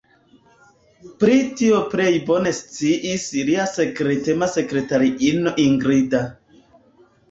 Pri 1.23 1.37
tio 1.59 1.83
plej 1.91 2.07
bone 2.31 2.55
sciis 2.61 3.29
lia 3.53 3.69
sekretema 3.77 4.53
sekretariino 4.59 5.59
Ingrida. 5.71 6.29